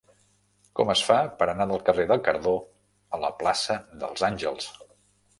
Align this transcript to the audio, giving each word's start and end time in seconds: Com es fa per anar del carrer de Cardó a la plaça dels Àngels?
Com 0.77 0.91
es 0.93 1.01
fa 1.09 1.17
per 1.41 1.47
anar 1.51 1.67
del 1.71 1.83
carrer 1.89 2.05
de 2.11 2.17
Cardó 2.27 2.53
a 3.17 3.19
la 3.25 3.29
plaça 3.43 3.77
dels 4.05 4.25
Àngels? 4.29 4.71